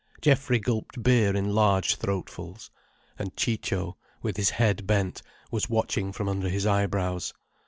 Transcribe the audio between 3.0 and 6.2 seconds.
and Ciccio, with his head bent, was watching